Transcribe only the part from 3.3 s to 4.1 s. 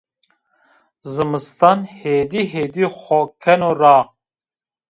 keno ra